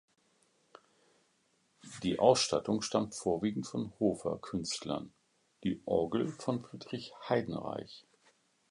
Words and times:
Die 2.01 2.17
Ausstattung 2.17 2.81
stammt 2.81 3.13
vorwiegend 3.13 3.67
von 3.67 3.93
Hofer 3.99 4.39
Künstlern, 4.39 5.13
die 5.63 5.79
Orgel 5.85 6.27
von 6.29 6.63
Friedrich 6.63 7.13
Heidenreich. 7.29 8.03